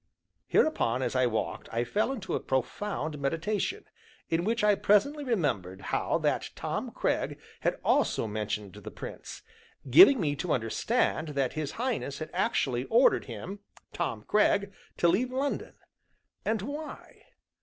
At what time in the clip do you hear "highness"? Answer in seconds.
11.73-12.17